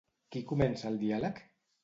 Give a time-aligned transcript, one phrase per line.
[0.35, 1.45] Qui comença el diàleg?